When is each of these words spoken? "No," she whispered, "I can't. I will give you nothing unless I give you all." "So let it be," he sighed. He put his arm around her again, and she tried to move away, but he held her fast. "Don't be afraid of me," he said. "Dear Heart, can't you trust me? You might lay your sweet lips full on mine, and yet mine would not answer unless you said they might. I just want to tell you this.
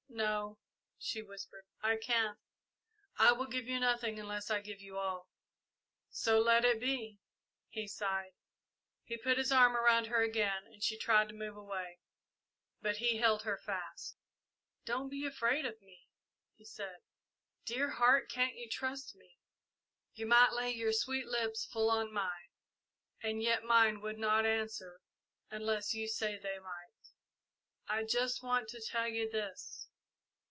"No," 0.13 0.59
she 0.99 1.21
whispered, 1.23 1.65
"I 1.81 1.95
can't. 1.95 2.37
I 3.17 3.31
will 3.31 3.47
give 3.47 3.65
you 3.67 3.79
nothing 3.79 4.19
unless 4.19 4.51
I 4.51 4.59
give 4.59 4.81
you 4.81 4.97
all." 4.97 5.29
"So 6.09 6.37
let 6.39 6.65
it 6.65 6.81
be," 6.81 7.21
he 7.69 7.87
sighed. 7.87 8.33
He 9.03 9.15
put 9.17 9.37
his 9.37 9.53
arm 9.53 9.75
around 9.75 10.07
her 10.07 10.21
again, 10.21 10.63
and 10.65 10.83
she 10.83 10.97
tried 10.99 11.29
to 11.29 11.33
move 11.33 11.55
away, 11.55 12.01
but 12.81 12.97
he 12.97 13.17
held 13.17 13.43
her 13.43 13.57
fast. 13.57 14.17
"Don't 14.85 15.07
be 15.09 15.25
afraid 15.25 15.65
of 15.65 15.81
me," 15.81 16.09
he 16.55 16.65
said. 16.65 16.97
"Dear 17.65 17.91
Heart, 17.91 18.29
can't 18.29 18.57
you 18.57 18.69
trust 18.69 19.15
me? 19.15 19.37
You 20.13 20.25
might 20.27 20.51
lay 20.51 20.71
your 20.71 20.93
sweet 20.93 21.25
lips 21.27 21.65
full 21.65 21.89
on 21.89 22.11
mine, 22.13 22.49
and 23.23 23.41
yet 23.41 23.63
mine 23.63 24.01
would 24.01 24.19
not 24.19 24.45
answer 24.45 24.99
unless 25.49 25.93
you 25.93 26.09
said 26.09 26.41
they 26.43 26.59
might. 26.59 27.13
I 27.87 28.03
just 28.03 28.43
want 28.43 28.67
to 28.69 28.81
tell 28.85 29.07
you 29.07 29.29
this. 29.31 29.87